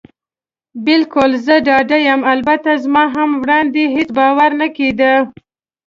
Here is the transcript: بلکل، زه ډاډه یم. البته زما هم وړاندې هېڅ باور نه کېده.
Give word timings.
بلکل، 0.85 1.31
زه 1.45 1.55
ډاډه 1.67 1.97
یم. 2.07 2.21
البته 2.33 2.69
زما 2.83 3.03
هم 3.15 3.29
وړاندې 3.41 3.83
هېڅ 3.95 4.09
باور 4.17 4.51
نه 4.61 4.67
کېده. 4.77 5.13